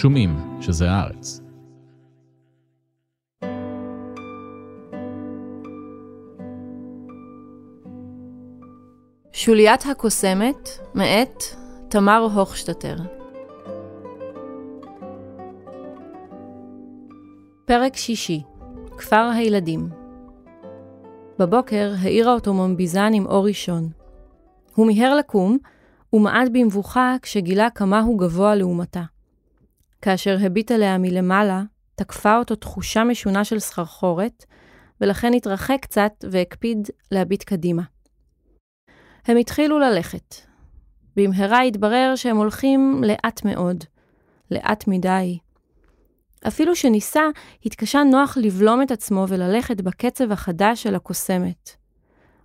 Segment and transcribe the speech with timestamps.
[0.00, 1.40] שומעים שזה הארץ.
[9.32, 11.42] שוליית הקוסמת, מאת
[11.88, 12.96] תמר הוכשטטר.
[17.64, 18.42] פרק שישי,
[18.98, 19.88] כפר הילדים.
[21.38, 23.88] בבוקר העירה אותו ממביזן עם אור ראשון.
[24.74, 25.58] הוא מיהר לקום,
[26.12, 29.02] ומעט במבוכה כשגילה כמה הוא גבוה לעומתה.
[30.02, 31.62] כאשר הביט עליה מלמעלה,
[31.94, 34.44] תקפה אותו תחושה משונה של סחרחורת,
[35.00, 37.82] ולכן התרחק קצת והקפיד להביט קדימה.
[39.26, 40.34] הם התחילו ללכת.
[41.16, 43.84] במהרה התברר שהם הולכים לאט מאוד,
[44.50, 45.38] לאט מדי.
[46.48, 47.22] אפילו שניסה,
[47.66, 51.70] התקשה נוח לבלום את עצמו וללכת בקצב החדש של הקוסמת.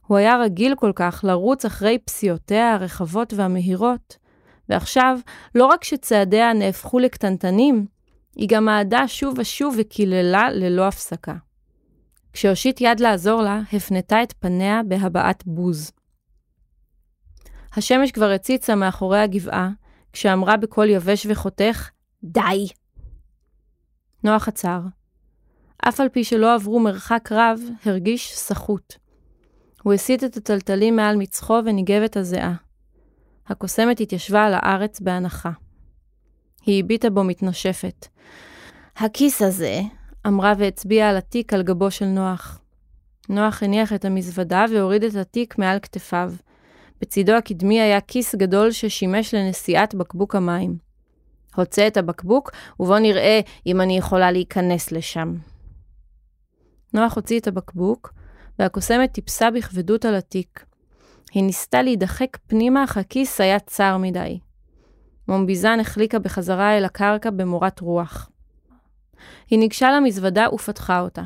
[0.07, 4.17] הוא היה רגיל כל כך לרוץ אחרי פסיעותיה הרחבות והמהירות,
[4.69, 5.19] ועכשיו,
[5.55, 7.85] לא רק שצעדיה נהפכו לקטנטנים,
[8.35, 11.35] היא גם מעדה שוב ושוב וקיללה ללא הפסקה.
[12.33, 15.91] כשהושיט יד לעזור לה, הפנתה את פניה בהבעת בוז.
[17.73, 19.69] השמש כבר הציצה מאחורי הגבעה,
[20.13, 21.89] כשאמרה בקול יבש וחותך,
[22.23, 22.67] די!
[24.23, 24.79] נוח עצר.
[25.77, 28.93] אף על פי שלא עברו מרחק רב, הרגיש סחוט.
[29.83, 32.53] הוא הסיט את הטלטלים מעל מצחו וניגב את הזיעה.
[33.47, 35.51] הקוסמת התיישבה על הארץ בהנחה.
[36.65, 38.07] היא הביטה בו מתנשפת.
[38.95, 39.81] הכיס הזה,
[40.27, 42.59] אמרה והצביעה על התיק על גבו של נוח.
[43.29, 46.33] נוח הניח את המזוודה והוריד את התיק מעל כתפיו.
[47.01, 50.77] בצידו הקדמי היה כיס גדול ששימש לנשיאת בקבוק המים.
[51.55, 55.35] הוצא את הבקבוק, ובוא נראה אם אני יכולה להיכנס לשם.
[56.93, 58.13] נוח הוציא את הבקבוק,
[58.59, 60.65] והקוסמת טיפסה בכבדות על התיק.
[61.33, 64.39] היא ניסתה להידחק פנימה, אך הכיס היה צר מדי.
[65.27, 68.29] מומביזן החליקה בחזרה אל הקרקע במורת רוח.
[69.49, 71.21] היא ניגשה למזוודה ופתחה אותה.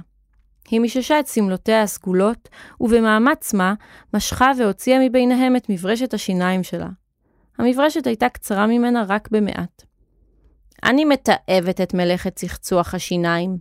[0.69, 2.49] היא מיששה את שמלותיה הסגולות,
[2.81, 3.73] ובמאמץ מה,
[4.13, 6.89] משכה והוציאה מביניהם את מברשת השיניים שלה.
[7.57, 9.83] המברשת הייתה קצרה ממנה רק במעט.
[10.83, 13.57] אני מתעבת את מלאכת צחצוח השיניים,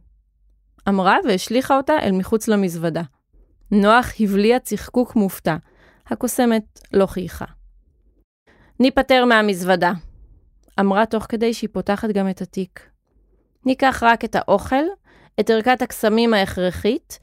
[0.88, 3.02] אמרה והשליכה אותה אל מחוץ למזוודה.
[3.70, 5.56] נוח הבליע צחקוק מופתע.
[6.06, 7.44] הקוסמת לא חייכה.
[8.80, 9.92] ניפטר מהמזוודה,
[10.80, 12.80] אמרה תוך כדי שהיא פותחת גם את התיק.
[13.66, 14.84] ניקח רק את האוכל,
[15.40, 17.18] את ערכת הקסמים ההכרחית,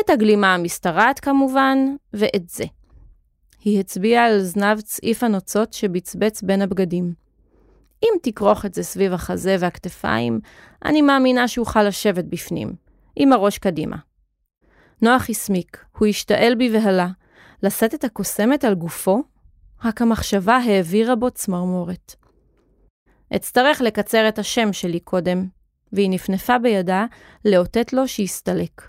[0.00, 1.78] את הגלימה המשתרעת כמובן,
[2.12, 2.64] ואת זה.
[3.64, 7.14] היא הצביעה על זנב צעיף הנוצות שבצבץ בין הבגדים.
[8.02, 10.40] אם תכרוך את זה סביב החזה והכתפיים,
[10.84, 12.72] אני מאמינה שאוכל לשבת בפנים,
[13.16, 13.96] עם הראש קדימה.
[15.02, 17.08] נוח הסמיק, הוא השתעל בבהלה.
[17.64, 19.22] לשאת את הקוסמת על גופו?
[19.84, 22.14] רק המחשבה העבירה בו צמרמורת.
[23.36, 25.46] אצטרך לקצר את השם שלי קודם,
[25.92, 27.04] והיא נפנפה בידה
[27.44, 28.88] לאותת לו שיסתלק.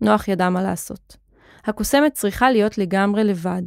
[0.00, 1.16] נוח ידע מה לעשות.
[1.64, 3.62] הקוסמת צריכה להיות לגמרי לבד.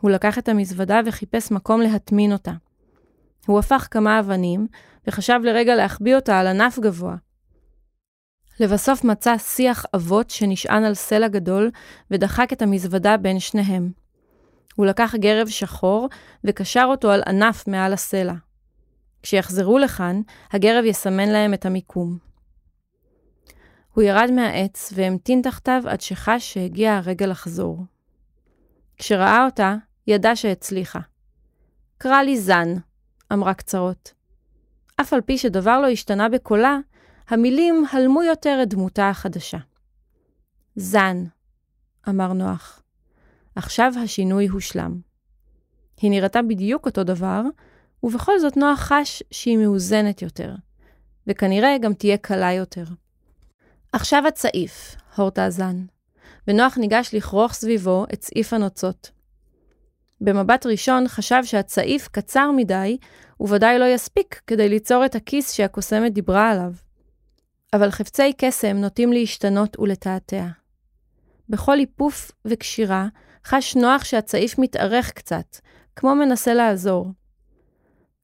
[0.00, 2.52] הוא לקח את המזוודה וחיפש מקום להטמין אותה.
[3.46, 4.66] הוא הפך כמה אבנים,
[5.06, 7.16] וחשב לרגע להחביא אותה על ענף גבוה.
[8.60, 11.70] לבסוף מצא שיח אבות שנשען על סלע גדול,
[12.10, 13.92] ודחק את המזוודה בין שניהם.
[14.74, 16.08] הוא לקח גרב שחור,
[16.44, 18.34] וקשר אותו על ענף מעל הסלע.
[19.22, 20.20] כשיחזרו לכאן,
[20.50, 22.18] הגרב יסמן להם את המיקום.
[23.94, 27.78] הוא ירד מהעץ והמתין תחתיו עד שחש שהגיע הרגע לחזור.
[28.96, 29.74] כשראה אותה,
[30.06, 31.00] ידע שהצליחה.
[31.98, 32.68] קרא לי זן,
[33.32, 34.12] אמרה קצרות.
[35.00, 36.78] אף על פי שדבר לא השתנה בקולה,
[37.28, 39.58] המילים הלמו יותר את דמותה החדשה.
[40.76, 41.24] זן,
[42.08, 42.82] אמר נוח.
[43.54, 45.00] עכשיו השינוי הושלם.
[46.00, 47.42] היא נראתה בדיוק אותו דבר,
[48.02, 50.54] ובכל זאת נוח חש שהיא מאוזנת יותר,
[51.26, 52.84] וכנראה גם תהיה קלה יותר.
[53.92, 55.84] עכשיו הצעיף, הורתה זן,
[56.48, 59.10] ונוח ניגש לכרוך סביבו את צעיף הנוצות.
[60.20, 62.96] במבט ראשון חשב שהצעיף קצר מדי,
[63.40, 66.72] וודאי לא יספיק כדי ליצור את הכיס שהקוסמת דיברה עליו.
[67.72, 70.46] אבל חפצי קסם נוטים להשתנות ולתעתע.
[71.48, 73.08] בכל היפוף וקשירה,
[73.46, 75.56] חש נוח שהצעיף מתארך קצת,
[75.96, 77.06] כמו מנסה לעזור.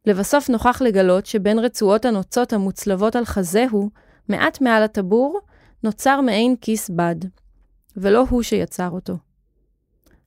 [0.06, 3.90] לבסוף נוכח לגלות שבין רצועות הנוצות המוצלבות על חזהו,
[4.28, 5.40] מעט מעל הטבור,
[5.82, 7.16] נוצר מעין כיס בד,
[7.96, 9.16] ולא הוא שיצר אותו.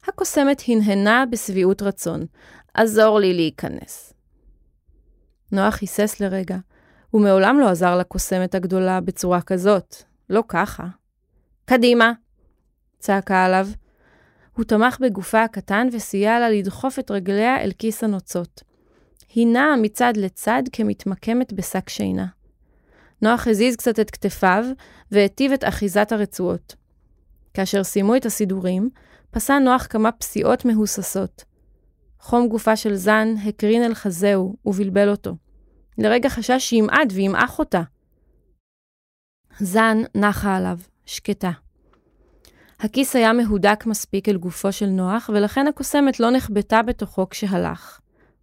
[0.08, 2.26] הקוסמת הנהנה בשביעות רצון,
[2.74, 4.14] עזור לי להיכנס.
[5.52, 6.58] נוח היסס לרגע,
[7.12, 9.96] הוא מעולם לא עזר לקוסמת הגדולה בצורה כזאת,
[10.30, 10.84] לא ככה.
[11.66, 12.12] קדימה!
[13.00, 13.68] צעקה עליו.
[14.56, 18.64] הוא תמך בגופה הקטן וסייע לה לדחוף את רגליה אל כיס הנוצות.
[19.34, 22.26] היא נעה מצד לצד כמתמקמת בשק שינה.
[23.22, 24.66] נוח הזיז קצת את כתפיו
[25.12, 26.76] והיטיב את אחיזת הרצועות.
[27.54, 28.90] כאשר סיימו את הסידורים,
[29.32, 31.44] פסע נוח כמה פסיעות מהוססות.
[32.20, 35.36] חום גופה של זן הקרין אל חזהו ובלבל אותו.
[35.98, 37.82] לרגע חשש שימעד וימעך אותה.
[39.60, 41.52] זן נחה עליו, שקטה.
[42.80, 48.00] הכיס היה מהודק מספיק אל גופו של נוח, ולכן הקוסמת לא נחבטה בתוכו כשהלך.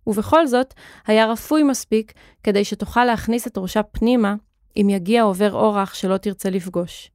[0.07, 0.75] ובכל זאת,
[1.07, 2.13] היה רפוי מספיק
[2.43, 4.35] כדי שתוכל להכניס את ראשה פנימה,
[4.77, 7.11] אם יגיע עובר אורח שלא תרצה לפגוש.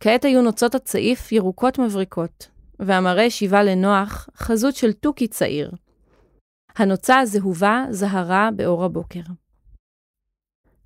[0.00, 2.48] כעת היו נוצות הצעיף ירוקות מבריקות,
[2.78, 5.70] והמראה שיבה לנוח חזות של תוכי צעיר.
[6.76, 9.20] הנוצה הזהובה זהרה באור הבוקר.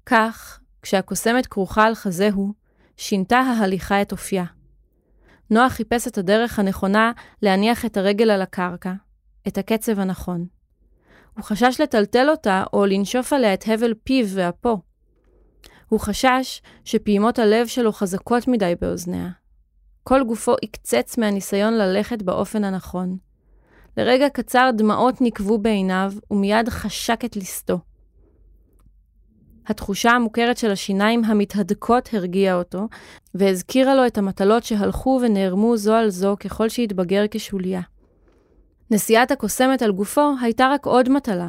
[0.06, 2.52] כך, כשהקוסמת כרוכה על חזהו,
[2.96, 4.44] שינתה ההליכה את אופייה.
[5.50, 7.12] נוח חיפש את הדרך הנכונה
[7.42, 8.92] להניח את הרגל על הקרקע,
[9.48, 10.46] את הקצב הנכון.
[11.34, 14.80] הוא חשש לטלטל אותה או לנשוף עליה את הבל פיו ואפו.
[15.88, 19.28] הוא חשש שפעימות הלב שלו חזקות מדי באוזניה.
[20.04, 23.16] כל גופו הקצץ מהניסיון ללכת באופן הנכון.
[23.96, 27.78] לרגע קצר דמעות נקבו בעיניו, ומיד חשק את ליסטו.
[29.66, 32.88] התחושה המוכרת של השיניים המתהדקות הרגיעה אותו,
[33.34, 37.80] והזכירה לו את המטלות שהלכו ונערמו זו על זו ככל שהתבגר כשוליה.
[38.90, 41.48] נשיאת הקוסמת על גופו הייתה רק עוד מטלה,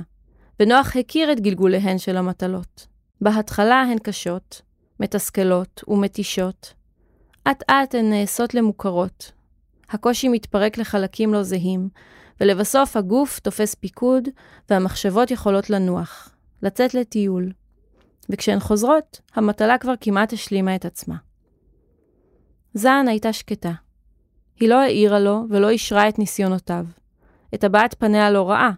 [0.60, 2.88] ונוח הכיר את גלגוליהן של המטלות.
[3.22, 4.62] בהתחלה הן קשות,
[5.00, 6.74] מתסכלות ומתישות.
[7.52, 9.32] אט אט הן נעשות למוכרות.
[9.90, 11.90] הקושי מתפרק לחלקים לא זהים,
[12.42, 14.30] ולבסוף הגוף תופס פיקוד,
[14.70, 16.30] והמחשבות יכולות לנוח,
[16.64, 17.52] לצאת לטיול.
[18.30, 21.16] וכשהן חוזרות, המטלה כבר כמעט השלימה את עצמה.
[22.74, 23.72] זען הייתה שקטה.
[24.60, 26.86] היא לא העירה לו ולא אישרה את ניסיונותיו.
[27.54, 28.72] את הבעת פניה לא ראה,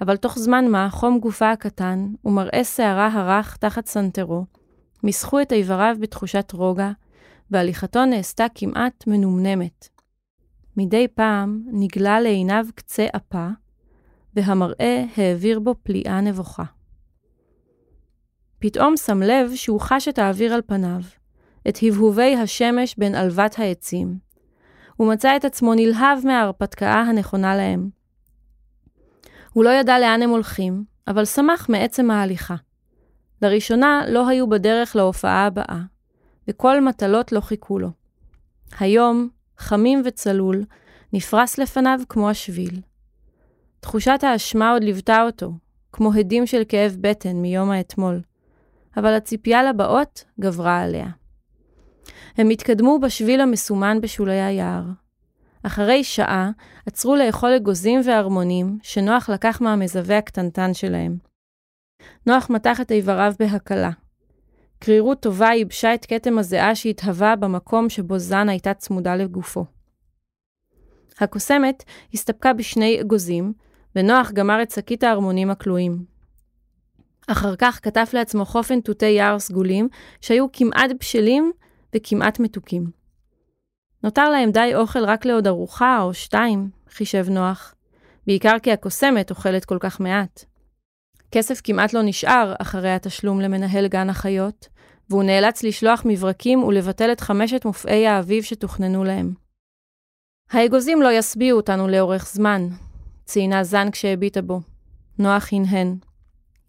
[0.00, 4.44] אבל תוך זמן מה חום גופה הקטן ומראה שערה הרך תחת סנטרו,
[5.04, 6.90] מסחו את איבריו בתחושת רוגע,
[7.50, 9.88] והליכתו נעשתה כמעט מנומנמת.
[10.76, 13.48] מדי פעם נגלה לעיניו קצה אפה,
[14.36, 16.64] והמראה העביר בו פליאה נבוכה.
[18.66, 21.00] פתאום שם לב שהוא חש את האוויר על פניו,
[21.68, 24.18] את הבהובי השמש בין עלבת העצים.
[24.96, 27.90] הוא מצא את עצמו נלהב מההרפתקה הנכונה להם.
[29.52, 32.54] הוא לא ידע לאן הם הולכים, אבל שמח מעצם ההליכה.
[33.42, 35.80] לראשונה לא היו בדרך להופעה הבאה,
[36.48, 37.88] וכל מטלות לא חיכו לו.
[38.80, 39.28] היום,
[39.58, 40.64] חמים וצלול,
[41.12, 42.80] נפרס לפניו כמו השביל.
[43.80, 45.52] תחושת האשמה עוד ליוותה אותו,
[45.92, 48.20] כמו הדים של כאב בטן מיום האתמול.
[48.96, 51.06] אבל הציפייה לבאות גברה עליה.
[52.36, 54.82] הם התקדמו בשביל המסומן בשולי היער.
[55.62, 56.50] אחרי שעה
[56.86, 61.18] עצרו לאכול אגוזים וערמונים שנוח לקח מהמזווה הקטנטן שלהם.
[62.26, 63.90] נוח מתח את איבריו בהקלה.
[64.78, 69.64] קרירות טובה ייבשה את כתם הזיעה שהתהווה במקום שבו זן הייתה צמודה לגופו.
[71.20, 71.84] הקוסמת
[72.14, 73.52] הסתפקה בשני אגוזים,
[73.96, 76.15] ונוח גמר את שקית הערמונים הכלואים.
[77.26, 79.88] אחר כך כתב לעצמו חופן תותי יער סגולים,
[80.20, 81.52] שהיו כמעט בשלים
[81.96, 82.90] וכמעט מתוקים.
[84.04, 87.74] נותר להם די אוכל רק לעוד ארוחה או שתיים, חישב נוח,
[88.26, 90.44] בעיקר כי הקוסמת אוכלת כל כך מעט.
[91.30, 94.68] כסף כמעט לא נשאר אחרי התשלום למנהל גן החיות,
[95.10, 99.34] והוא נאלץ לשלוח מברקים ולבטל את חמשת מופעי האביב שתוכננו להם.
[100.50, 102.68] האגוזים לא ישביעו אותנו לאורך זמן,
[103.24, 104.60] ציינה זן כשהביטה בו.
[105.18, 105.96] נוח הנהן.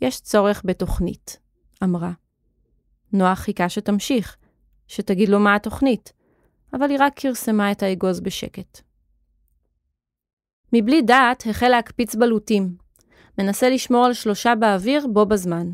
[0.01, 1.39] יש צורך בתוכנית,
[1.83, 2.11] אמרה.
[3.13, 4.37] נוח חיכה שתמשיך,
[4.87, 6.13] שתגיד לו מה התוכנית,
[6.73, 8.81] אבל היא רק כרסמה את האגוז בשקט.
[10.73, 12.77] מבלי דעת החל להקפיץ בלוטים,
[13.37, 15.69] מנסה לשמור על שלושה באוויר בו בזמן.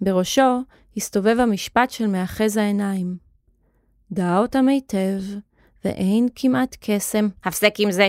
[0.00, 0.60] בראשו
[0.96, 3.16] הסתובב המשפט של מאחז העיניים.
[4.12, 5.20] דע אותם היטב,
[5.84, 7.28] ואין כמעט קסם.
[7.44, 8.08] הפסק עם זה!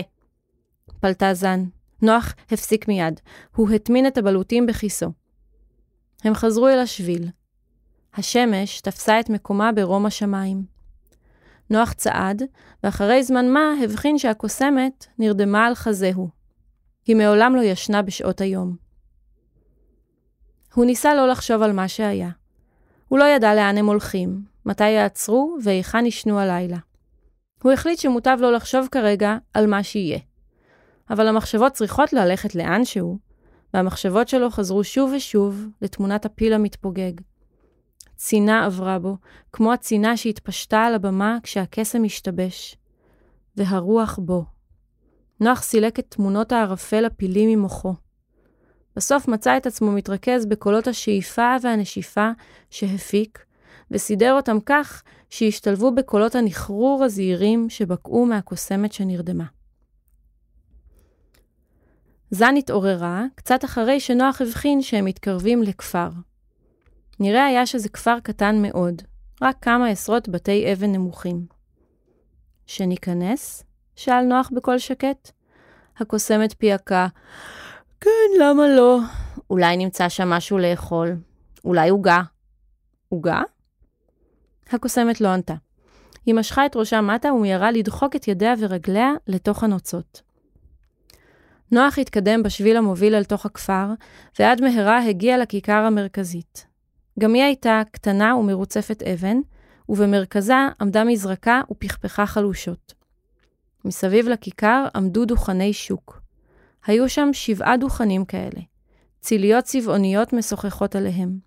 [1.00, 1.64] פלטה זן.
[2.02, 3.20] נוח הפסיק מיד.
[3.56, 5.06] הוא הטמין את הבלוטים בכיסו.
[6.24, 7.28] הם חזרו אל השביל.
[8.14, 10.62] השמש תפסה את מקומה ברום השמיים.
[11.70, 12.42] נוח צעד,
[12.84, 16.28] ואחרי זמן מה הבחין שהקוסמת נרדמה על חזהו.
[17.06, 18.76] היא מעולם לא ישנה בשעות היום.
[20.74, 22.30] הוא ניסה לא לחשוב על מה שהיה.
[23.08, 26.78] הוא לא ידע לאן הם הולכים, מתי יעצרו והיכן ישנו הלילה.
[27.62, 30.18] הוא החליט שמוטב לא לחשוב כרגע על מה שיהיה.
[31.10, 33.18] אבל המחשבות צריכות ללכת לאנשהו,
[33.74, 37.12] והמחשבות שלו חזרו שוב ושוב לתמונת הפיל המתפוגג.
[38.16, 39.16] צינה עברה בו,
[39.52, 42.76] כמו הצינה שהתפשטה על הבמה כשהקסם השתבש.
[43.56, 44.44] והרוח בו.
[45.40, 47.94] נוח סילק את תמונות הערפל הפילים ממוחו.
[48.96, 52.30] בסוף מצא את עצמו מתרכז בקולות השאיפה והנשיפה
[52.70, 53.44] שהפיק,
[53.90, 59.44] וסידר אותם כך שהשתלבו בקולות הנחרור הזהירים שבקעו מהקוסמת שנרדמה.
[62.30, 66.08] זן התעוררה קצת אחרי שנוח הבחין שהם מתקרבים לכפר.
[67.20, 69.02] נראה היה שזה כפר קטן מאוד,
[69.42, 71.46] רק כמה עשרות בתי אבן נמוכים.
[72.66, 73.64] שניכנס?
[73.96, 75.30] שאל נוח בקול שקט.
[75.98, 77.06] הקוסמת פייקה,
[78.00, 78.98] כן, למה לא?
[79.50, 81.16] אולי נמצא שם משהו לאכול.
[81.64, 82.22] אולי עוגה.
[83.08, 83.42] עוגה?
[84.70, 85.54] הקוסמת לא ענתה.
[86.26, 90.29] היא משכה את ראשה מטה ומיהרה לדחוק את ידיה ורגליה לתוך הנוצות.
[91.72, 93.86] נוח התקדם בשביל המוביל אל תוך הכפר,
[94.38, 96.66] ועד מהרה הגיע לכיכר המרכזית.
[97.18, 99.36] גם היא הייתה קטנה ומרוצפת אבן,
[99.88, 102.94] ובמרכזה עמדה מזרקה ופכפכה חלושות.
[103.84, 106.20] מסביב לכיכר עמדו דוכני שוק.
[106.86, 108.60] היו שם שבעה דוכנים כאלה,
[109.20, 111.38] ציליות צבעוניות משוחחות עליהם.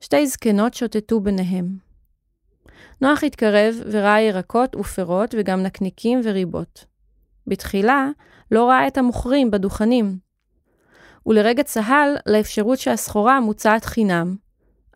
[0.00, 1.76] שתי זקנות שוטטו ביניהם.
[3.00, 6.84] נוח התקרב וראה ירקות ופירות וגם נקניקים וריבות.
[7.46, 8.08] בתחילה
[8.54, 10.18] לא ראה את המוכרים בדוכנים,
[11.26, 14.36] ולרגע צהל לאפשרות שהסחורה מוצעת חינם,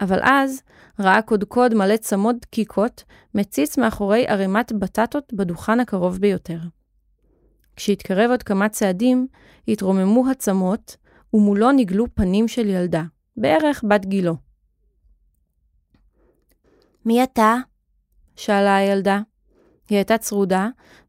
[0.01, 0.63] אבל אז
[0.99, 6.59] ראה קודקוד מלא צמות דקיקות מציץ מאחורי ערימת בטטות בדוכן הקרוב ביותר.
[7.77, 9.27] כשהתקרב עוד כמה צעדים,
[9.69, 10.97] התרוממו הצמות,
[11.35, 13.03] ומולו נגלו פנים של ילדה,
[13.37, 14.37] בערך בת גילו.
[17.05, 17.57] מי אתה?
[18.37, 19.21] שאלה הילדה.
[19.89, 20.69] היא הייתה צרודה,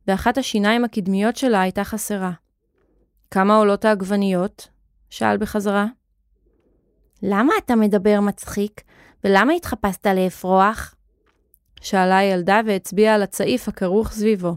[0.10, 2.32] ואחת השיניים הקדמיות שלה הייתה חסרה.
[3.32, 4.68] כמה עולות העגבניות?
[5.10, 5.86] שאל בחזרה.
[7.24, 8.82] למה אתה מדבר מצחיק?
[9.24, 10.96] ולמה התחפשת לאפרוח?
[11.82, 14.56] שאלה הילדה והצביעה על הצעיף הכרוך סביבו.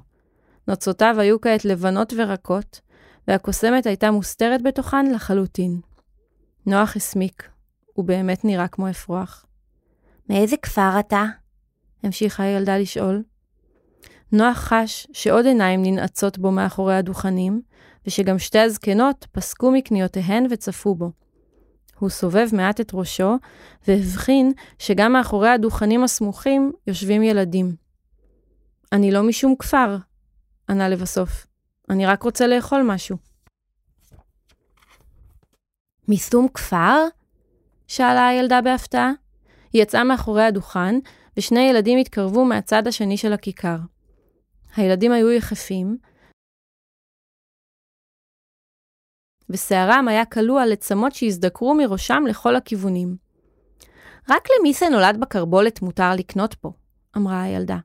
[0.68, 2.80] נוצותיו היו כעת לבנות ורקות,
[3.28, 5.80] והקוסמת הייתה מוסתרת בתוכן לחלוטין.
[6.66, 7.49] נוח הסמיק,
[7.92, 9.44] הוא באמת נראה כמו אפרוח.
[10.30, 11.25] מאיזה כפר אתה?
[12.02, 13.23] המשיכה הילדה לשאול.
[14.32, 17.62] נוח חש שעוד עיניים ננעצות בו מאחורי הדוכנים,
[18.06, 21.10] ושגם שתי הזקנות פסקו מקניותיהן וצפו בו.
[21.98, 23.36] הוא סובב מעט את ראשו,
[23.88, 27.74] והבחין שגם מאחורי הדוכנים הסמוכים יושבים ילדים.
[28.92, 29.96] אני לא משום כפר,
[30.70, 31.46] ענה לבסוף.
[31.90, 33.16] אני רק רוצה לאכול משהו.
[36.08, 37.04] משום כפר?
[37.86, 39.12] שאלה הילדה בהפתעה.
[39.72, 40.94] היא יצאה מאחורי הדוכן,
[41.36, 43.76] ושני ילדים התקרבו מהצד השני של הכיכר.
[44.76, 45.99] הילדים היו יחפים,
[49.50, 53.17] ושערם היה כלוא על עצמות שהזדקרו מראשם לכל הכיוונים.
[54.31, 56.73] רק למי שנולד בקרבולת מותר לקנות פה,
[57.17, 57.79] אמרה הילדה.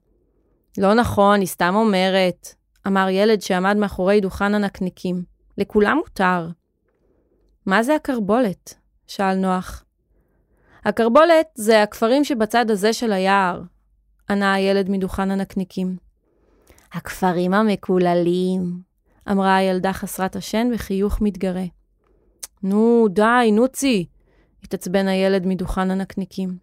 [0.77, 2.48] לא נכון, היא סתם אומרת,
[2.88, 5.24] אמר ילד שעמד מאחורי דוכן הנקניקים.
[5.58, 6.48] לכולם מותר.
[7.65, 8.74] מה זה הקרבולת?
[9.08, 9.84] שאל נוח.
[10.86, 13.62] הקרבולת זה הכפרים שבצד הזה של היער,
[14.29, 16.06] ענה הילד מדוכן הנקניקים.
[16.97, 18.81] הכפרים המקוללים,
[19.31, 21.65] אמרה הילדה חסרת השן בחיוך מתגרה.
[22.63, 24.05] נו, די, נוצי,
[24.63, 26.57] התעצבן הילד מדוכן הנקניקים.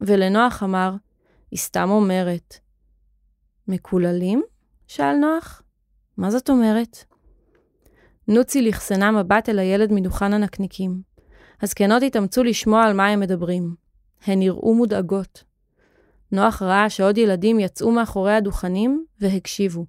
[0.00, 0.94] ולנוח אמר,
[1.50, 2.56] היא סתם אומרת.
[3.68, 4.42] מקוללים?
[4.86, 5.62] שאל נוח.
[6.16, 7.04] מה זאת אומרת?
[8.28, 11.02] נוצי לכסנה מבט אל הילד מדוכן הנקניקים.
[11.62, 13.74] הזקנות התאמצו לשמוע על מה הם מדברים.
[14.26, 15.44] הן נראו מודאגות.
[16.32, 19.86] נוח ראה שעוד ילדים יצאו מאחורי הדוכנים והקשיבו.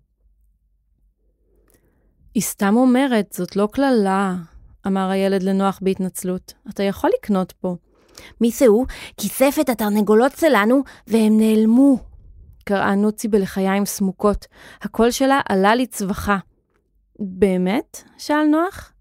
[2.35, 4.35] היא סתם אומרת, זאת לא קללה,
[4.87, 6.53] אמר הילד לנוח בהתנצלות.
[6.69, 7.75] אתה יכול לקנות פה.
[8.41, 8.85] מי זה הוא?
[9.17, 11.97] כיסף את התרנגולות שלנו, והם נעלמו.
[12.65, 14.45] קראה נוצי בלחיים סמוקות.
[14.81, 16.37] הקול שלה עלה לצווחה.
[17.19, 18.03] באמת?
[18.17, 18.91] שאל נוח.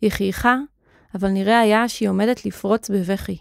[0.00, 0.56] היא חייכה,
[1.14, 3.38] אבל נראה היה שהיא עומדת לפרוץ בבכי.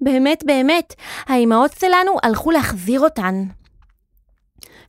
[0.00, 0.94] באמת, באמת,
[1.26, 3.44] האימהות שלנו הלכו להחזיר אותן.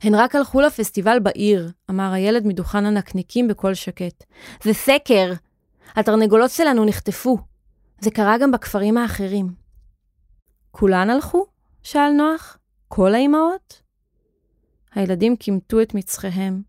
[0.01, 4.23] הן רק הלכו לפסטיבל בעיר, אמר הילד מדוכן הנקניקים בקול שקט.
[4.63, 5.33] זה סקר.
[5.95, 7.37] התרנגולות שלנו נחטפו.
[7.99, 9.47] זה קרה גם בכפרים האחרים.
[10.71, 11.45] כולן הלכו?
[11.83, 12.57] שאל נוח.
[12.87, 13.81] כל האימהות?
[14.95, 16.61] הילדים קימטו את מצחיהם.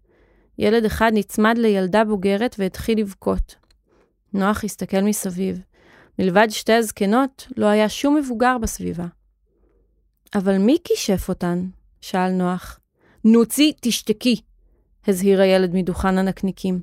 [0.59, 3.55] ילד אחד נצמד לילדה בוגרת והתחיל לבכות.
[4.33, 5.61] נוח הסתכל מסביב.
[6.19, 9.07] מלבד שתי הזקנות, לא היה שום מבוגר בסביבה.
[10.35, 11.67] אבל מי כישף אותן?
[12.01, 12.81] שאל נוח.
[13.25, 14.41] נוצי, תשתקי,
[15.07, 16.81] הזהיר הילד מדוכן הנקניקים.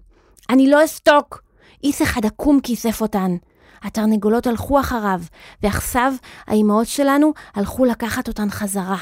[0.49, 1.43] אני לא אשתוק!
[1.83, 3.35] איס אחד עקום כיסף אותן.
[3.81, 5.21] התרנגולות הלכו אחריו,
[5.63, 6.13] ועכשיו
[6.47, 8.97] האימהות שלנו הלכו לקחת אותן חזרה.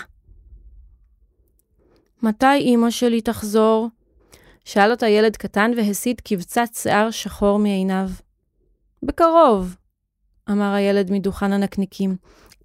[2.24, 3.90] מתי אמא שלי תחזור?
[4.66, 8.10] שאל אותה ילד קטן והסיט קבצת שיער שחור מעיניו.
[9.04, 9.76] בקרוב,
[10.50, 12.16] אמר הילד מדוכן הנקניקים.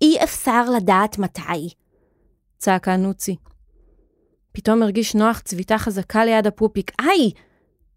[0.00, 1.68] אי אפשר לדעת מתי,
[2.58, 3.36] צעקה נוצי.
[4.52, 6.92] פתאום הרגיש נוח צביטה חזקה ליד הפופיק.
[6.98, 7.30] היי!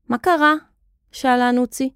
[0.10, 0.54] מה קרה?
[1.12, 1.90] שאלה נוצי.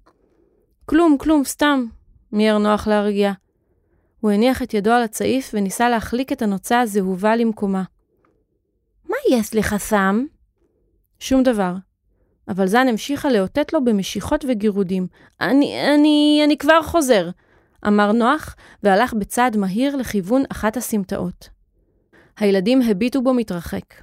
[0.86, 1.86] כלום, כלום, סתם,
[2.32, 3.32] מיהר נוח להרגיע.
[4.20, 7.82] הוא הניח את ידו על הצעיף וניסה להחליק את הנוצה הזהובה למקומה.
[9.08, 10.24] מה יש לך שם?
[11.18, 11.72] שום דבר.
[12.48, 15.06] אבל זן המשיכה לאותת לו במשיכות וגירודים.
[15.40, 17.28] אני, אני, אני כבר חוזר,
[17.88, 21.48] אמר נוח, והלך בצעד מהיר לכיוון אחת הסמטאות.
[22.38, 23.94] הילדים הביטו בו מתרחק.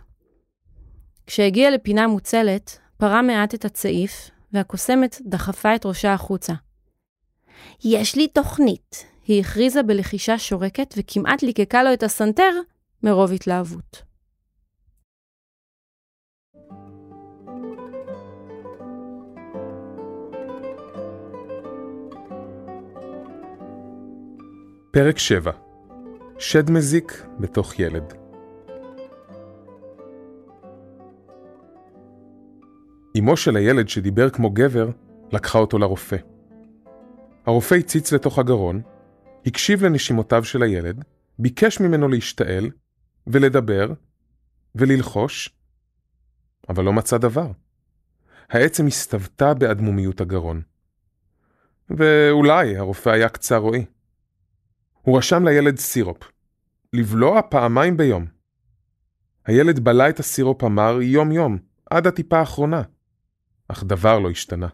[1.27, 6.53] כשהגיע לפינה מוצלת, פרה מעט את הצעיף, והקוסמת דחפה את ראשה החוצה.
[7.83, 12.51] יש לי תוכנית, היא הכריזה בלחישה שורקת וכמעט ליקקה לו את הסנטר
[13.03, 14.12] מרוב התלהבות.
[24.95, 25.51] פרק 7
[26.39, 28.13] שד מזיק בתוך ילד
[33.19, 34.89] אמו של הילד שדיבר כמו גבר
[35.31, 36.17] לקחה אותו לרופא.
[37.45, 38.81] הרופא הציץ לתוך הגרון,
[39.45, 41.03] הקשיב לנשימותיו של הילד,
[41.39, 42.69] ביקש ממנו להשתעל
[43.27, 43.93] ולדבר
[44.75, 45.49] וללחוש,
[46.69, 47.51] אבל לא מצא דבר.
[48.49, 50.61] העצם הסתוותה באדמומיות הגרון.
[51.89, 53.85] ואולי הרופא היה קצר רואי.
[55.03, 56.31] הוא רשם לילד סירופ,
[56.93, 58.25] לבלוע פעמיים ביום.
[59.45, 61.57] הילד בלע את הסירופ המר יום-יום,
[61.89, 62.81] עד הטיפה האחרונה,
[63.67, 64.67] אך דבר לא השתנה.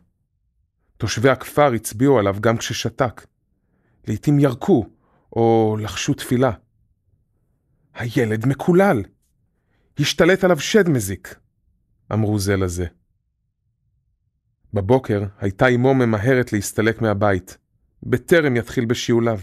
[0.97, 3.25] תושבי הכפר הצביעו עליו גם כששתק.
[4.07, 4.85] לעתים ירקו,
[5.33, 6.51] או לחשו תפילה.
[7.93, 9.03] הילד מקולל.
[9.99, 11.39] השתלט עליו שד מזיק,
[12.13, 12.85] אמרו זה לזה.
[14.73, 17.57] בבוקר הייתה אמו ממהרת להסתלק מהבית,
[18.03, 19.39] בטרם יתחיל בשיעוליו.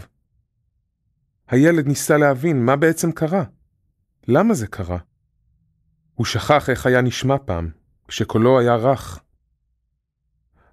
[1.47, 3.43] הילד ניסה להבין מה בעצם קרה.
[4.27, 4.97] למה זה קרה?
[6.15, 7.69] הוא שכח איך היה נשמע פעם,
[8.07, 9.19] כשקולו היה רך.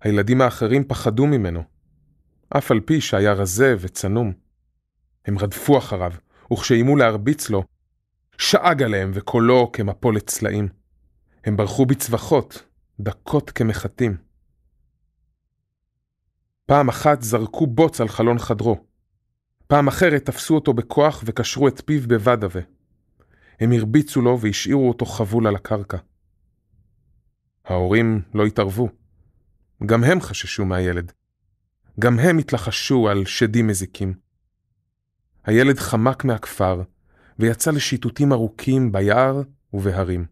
[0.01, 1.63] הילדים האחרים פחדו ממנו,
[2.59, 4.33] אף על פי שהיה רזה וצנום.
[5.25, 6.13] הם רדפו אחריו,
[6.53, 7.65] וכשאיימו להרביץ לו,
[8.39, 10.69] שאג עליהם וקולו כמפולת צלעים.
[11.45, 12.65] הם ברחו בצווחות,
[13.01, 14.17] דקות כמחטים.
[16.67, 18.94] פעם אחת זרקו בוץ על חלון חדרו.
[19.67, 22.63] פעם אחרת תפסו אותו בכוח וקשרו את פיו בבדווה.
[23.61, 25.99] הם הרביצו לו והשאירו אותו חבול על הקרקע.
[27.65, 28.89] ההורים לא התערבו.
[29.87, 31.13] גם הם חששו מהילד.
[32.01, 34.15] גם הם התלחשו על שדים מזיקים.
[35.45, 36.83] הילד חמק מהכפר
[37.39, 40.27] ויצא לשיטוטים ארוכים ביער ובהרים.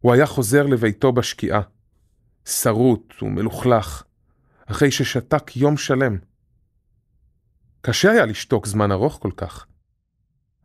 [0.00, 1.60] הוא היה חוזר לביתו בשקיעה,
[2.44, 4.02] שרוט ומלוכלך,
[4.66, 6.18] אחרי ששתק יום שלם.
[7.86, 9.66] קשה היה לשתוק זמן ארוך כל כך.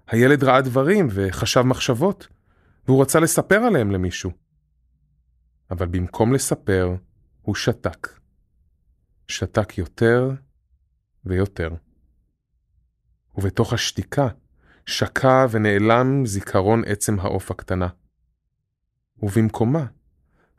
[0.08, 2.28] הילד ראה דברים וחשב מחשבות,
[2.88, 4.32] והוא רצה לספר עליהם למישהו.
[5.72, 6.96] אבל במקום לספר,
[7.42, 8.08] הוא שתק.
[9.28, 10.32] שתק יותר
[11.26, 11.70] ויותר.
[13.36, 14.28] ובתוך השתיקה
[14.86, 17.88] שקע ונעלם זיכרון עצם העוף הקטנה.
[19.24, 19.86] ובמקומה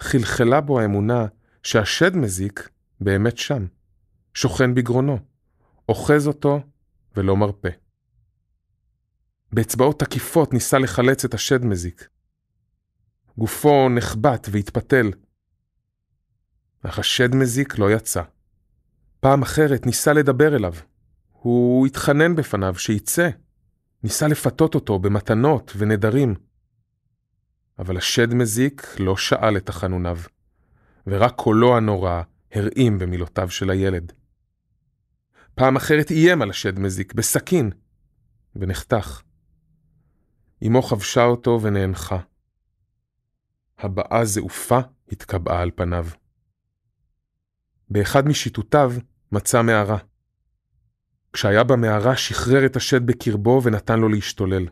[0.01, 1.27] חלחלה בו האמונה
[1.63, 2.69] שהשד מזיק
[3.01, 3.67] באמת שם,
[4.35, 5.30] שוכן בגרונו,
[5.91, 6.61] אוחז אותו
[7.17, 7.69] ולא מרפה.
[9.53, 12.09] באצבעות תקיפות ניסה לחלץ את השד מזיק.
[13.39, 15.11] גופו נחבט והתפתל.
[16.83, 18.23] אך השד מזיק לא יצא.
[19.21, 20.75] פעם אחרת ניסה לדבר אליו.
[21.33, 23.29] הוא התחנן בפניו שיצא.
[24.03, 26.35] ניסה לפתות אותו במתנות ונדרים.
[27.79, 30.19] אבל השד מזיק לא שאל את תחנוניו,
[31.07, 32.23] ורק קולו הנורא
[32.53, 34.13] הרעים במילותיו של הילד.
[35.55, 37.71] פעם אחרת איים על השד מזיק בסכין,
[38.57, 39.23] ונחתך.
[40.67, 42.19] אמו חבשה אותו ונאנחה.
[43.79, 44.79] הבעה זעופה
[45.13, 46.07] התקבעה על פניו.
[47.91, 48.93] באחד משיטותיו
[49.33, 49.99] מצא מערה.
[51.33, 54.67] כשהיה במערה שחרר את השד בקרבו ונתן לו להשתולל.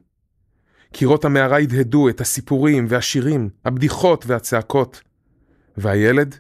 [0.93, 5.03] קירות המערה הדהדו את הסיפורים והשירים, הבדיחות והצעקות,
[5.77, 6.35] והילד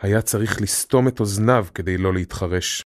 [0.00, 2.82] היה צריך לסתום את אוזניו כדי לא להתחרש.